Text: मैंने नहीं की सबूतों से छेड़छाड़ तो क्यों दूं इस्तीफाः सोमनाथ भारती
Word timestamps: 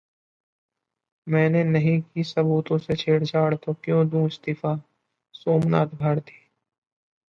मैंने 1.27 1.63
नहीं 1.63 2.01
की 2.01 2.23
सबूतों 2.23 2.77
से 2.77 2.95
छेड़छाड़ 2.95 3.55
तो 3.55 3.73
क्यों 3.73 4.07
दूं 4.09 4.27
इस्तीफाः 4.27 4.79
सोमनाथ 5.33 5.97
भारती 5.97 6.39